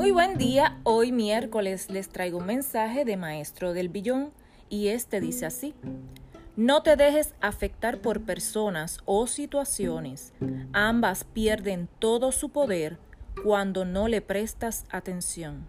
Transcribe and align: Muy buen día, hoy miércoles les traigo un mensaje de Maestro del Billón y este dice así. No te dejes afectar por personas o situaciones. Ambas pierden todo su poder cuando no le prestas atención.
Muy 0.00 0.12
buen 0.12 0.38
día, 0.38 0.80
hoy 0.84 1.12
miércoles 1.12 1.90
les 1.90 2.08
traigo 2.08 2.38
un 2.38 2.46
mensaje 2.46 3.04
de 3.04 3.18
Maestro 3.18 3.74
del 3.74 3.90
Billón 3.90 4.32
y 4.70 4.88
este 4.88 5.20
dice 5.20 5.44
así. 5.44 5.74
No 6.56 6.82
te 6.82 6.96
dejes 6.96 7.34
afectar 7.42 7.98
por 7.98 8.22
personas 8.22 9.00
o 9.04 9.26
situaciones. 9.26 10.32
Ambas 10.72 11.24
pierden 11.24 11.86
todo 11.98 12.32
su 12.32 12.48
poder 12.48 12.96
cuando 13.44 13.84
no 13.84 14.08
le 14.08 14.22
prestas 14.22 14.86
atención. 14.90 15.68